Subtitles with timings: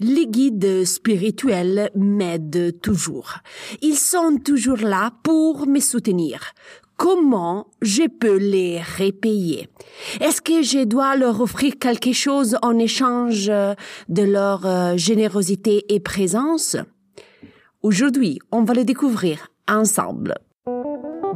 [0.00, 3.34] Les guides spirituels m'aident toujours.
[3.82, 6.40] Ils sont toujours là pour me soutenir.
[6.96, 9.68] Comment je peux les repayer
[10.20, 15.98] Est-ce que je dois leur offrir quelque chose en échange de leur euh, générosité et
[15.98, 16.76] présence?
[17.82, 20.34] Aujourd'hui, on va le découvrir ensemble.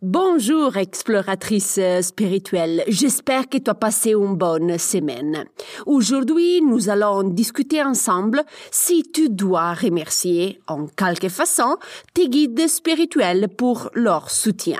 [0.00, 5.46] Bonjour exploratrice spirituelle, j'espère que tu as passé une bonne semaine.
[5.86, 11.78] Aujourd'hui, nous allons discuter ensemble si tu dois remercier en quelque façon
[12.14, 14.78] tes guides spirituels pour leur soutien.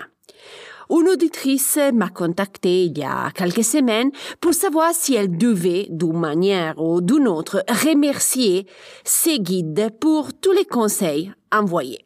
[0.88, 6.20] Une auditrice m'a contacté il y a quelques semaines pour savoir si elle devait, d'une
[6.20, 8.68] manière ou d'une autre, remercier
[9.02, 12.04] ses guides pour tous les conseils envoyés.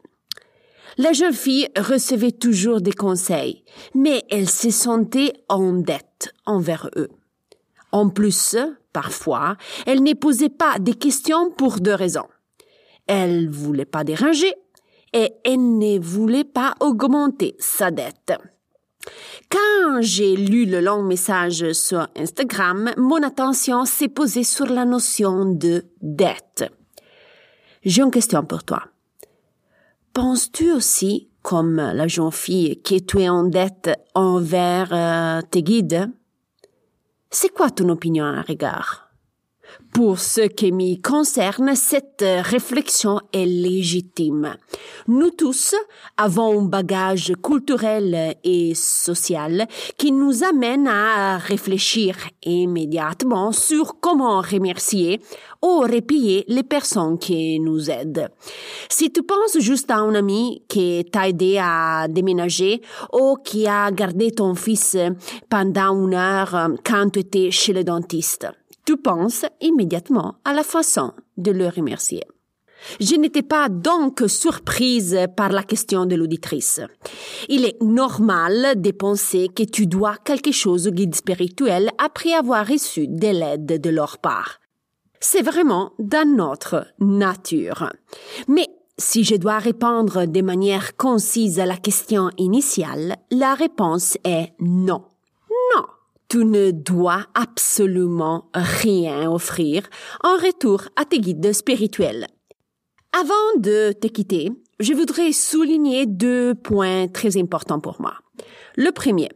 [0.98, 7.08] La jeune fille recevait toujours des conseils, mais elle se sentait en dette envers eux.
[7.92, 8.56] En plus,
[8.92, 12.28] parfois, elle ne posait pas des questions pour deux raisons.
[13.06, 14.54] Elle voulait pas déranger
[15.12, 18.32] et elle ne voulait pas augmenter sa dette.
[19.50, 25.44] Quand j'ai lu le long message sur Instagram, mon attention s'est posée sur la notion
[25.44, 26.72] de dette.
[27.84, 28.91] J'ai une question pour toi.
[30.12, 36.10] Penses-tu aussi, comme la jeune fille, que tu es en dette envers euh, tes guides?
[37.30, 39.01] C'est quoi ton opinion à regard?
[39.92, 44.56] Pour ce qui me concerne, cette réflexion est légitime.
[45.06, 45.74] Nous tous
[46.16, 49.66] avons un bagage culturel et social
[49.98, 55.20] qui nous amène à réfléchir immédiatement sur comment remercier
[55.62, 58.30] ou repayer les personnes qui nous aident.
[58.88, 62.80] Si tu penses juste à un ami qui t'a aidé à déménager
[63.12, 64.96] ou qui a gardé ton fils
[65.50, 68.48] pendant une heure quand tu étais chez le dentiste,
[68.86, 72.22] tu penses immédiatement à la façon de le remercier.
[73.00, 76.80] Je n'étais pas donc surprise par la question de l'auditrice.
[77.48, 82.66] Il est normal de penser que tu dois quelque chose au guide spirituel après avoir
[82.66, 84.58] reçu de l'aide de leur part.
[85.20, 87.92] C'est vraiment dans notre nature.
[88.48, 88.66] Mais
[88.98, 95.04] si je dois répondre de manière concise à la question initiale, la réponse est non.
[96.32, 99.82] Tu ne dois absolument rien offrir
[100.24, 102.26] en retour à tes guides spirituels.
[103.12, 104.50] Avant de te quitter,
[104.80, 108.14] je voudrais souligner deux points très importants pour moi.
[108.76, 109.28] Le premier,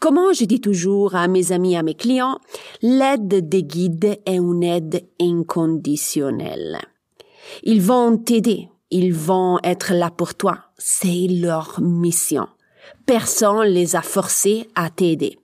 [0.00, 2.40] Comment je dis toujours à mes amis, à mes clients,
[2.82, 6.80] l'aide des guides est une aide inconditionnelle.
[7.62, 12.48] Ils vont t'aider, ils vont être là pour toi, c'est leur mission.
[13.06, 15.38] Personne les a forcés à t'aider.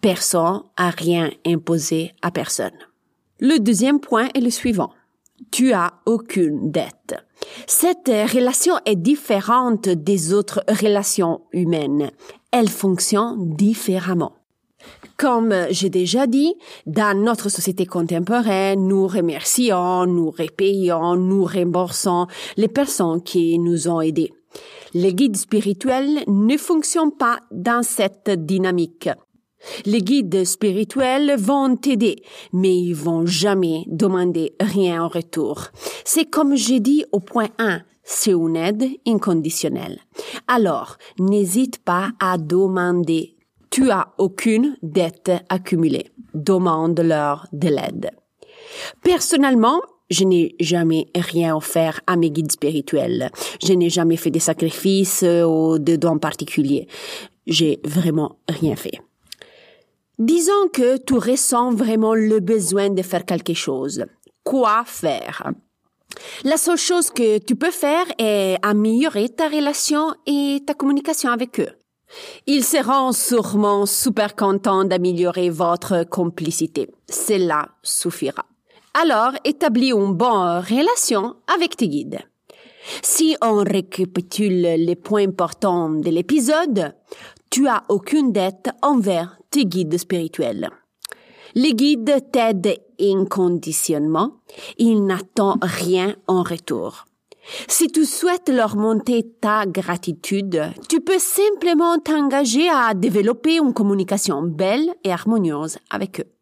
[0.00, 2.78] Personne a rien imposé à personne.
[3.40, 4.90] Le deuxième point est le suivant.
[5.50, 7.14] Tu as aucune dette.
[7.66, 12.10] Cette relation est différente des autres relations humaines.
[12.50, 14.32] Elle fonctionne différemment.
[15.16, 16.54] Comme j'ai déjà dit,
[16.86, 22.26] dans notre société contemporaine, nous remercions, nous repayons, nous remboursons
[22.56, 24.32] les personnes qui nous ont aidés.
[24.94, 29.08] Les guides spirituels ne fonctionnent pas dans cette dynamique.
[29.84, 32.22] Les guides spirituels vont t'aider,
[32.52, 35.68] mais ils vont jamais demander rien en retour.
[36.04, 39.98] C'est comme j'ai dit au point 1, c'est une aide inconditionnelle.
[40.46, 43.36] Alors, n'hésite pas à demander.
[43.70, 46.06] Tu as aucune dette accumulée.
[46.32, 48.10] Demande-leur de l'aide.
[49.02, 53.30] Personnellement, je n'ai jamais rien offert à mes guides spirituels.
[53.62, 56.86] Je n'ai jamais fait des sacrifices ou de dons particuliers.
[57.46, 59.00] J'ai vraiment rien fait.
[60.18, 64.06] Disons que tu ressens vraiment le besoin de faire quelque chose.
[64.44, 65.52] Quoi faire?
[66.42, 71.60] La seule chose que tu peux faire est améliorer ta relation et ta communication avec
[71.60, 71.68] eux.
[72.46, 76.88] Ils seront sûrement super contents d'améliorer votre complicité.
[77.10, 78.46] Cela suffira.
[78.94, 82.20] Alors, établis une bonne relation avec tes guides.
[83.02, 86.94] Si on récapitule les points importants de l'épisode,
[87.56, 90.68] tu as aucune dette envers tes guides spirituels.
[91.54, 94.42] Les guides t'aident inconditionnellement.
[94.76, 97.06] Ils n'attendent rien en retour.
[97.66, 104.42] Si tu souhaites leur monter ta gratitude, tu peux simplement t'engager à développer une communication
[104.42, 106.35] belle et harmonieuse avec eux.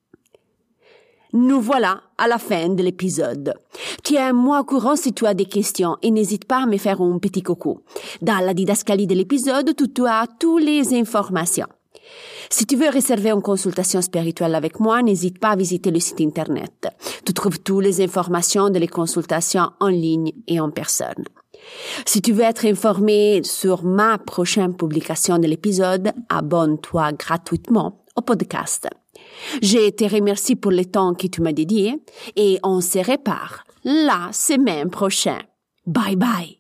[1.35, 3.55] Nous voilà à la fin de l'épisode.
[4.05, 7.19] Tiens-moi au courant si tu as des questions et n'hésite pas à me faire un
[7.19, 7.81] petit coucou.
[8.23, 11.67] Dans la didascalie de l'épisode, tu as toutes les informations.
[12.49, 16.21] Si tu veux réserver une consultation spirituelle avec moi, n'hésite pas à visiter le site
[16.21, 16.87] internet.
[17.25, 21.25] Tu trouves toutes les informations de les consultations en ligne et en personne.
[22.07, 28.89] Si tu veux être informé sur ma prochaine publication de l'épisode, abonne-toi gratuitement au podcast.
[29.63, 31.97] Je te remercie pour le temps que tu m'as dédié
[32.37, 35.43] et on se répare la semaine prochaine.
[35.87, 36.59] Bye bye.